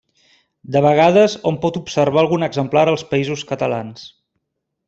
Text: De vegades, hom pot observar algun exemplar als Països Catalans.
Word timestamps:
De 0.75 0.81
vegades, 0.85 1.35
hom 1.51 1.59
pot 1.67 1.77
observar 1.83 2.21
algun 2.23 2.49
exemplar 2.49 2.85
als 2.95 3.07
Països 3.15 3.47
Catalans. 3.55 4.07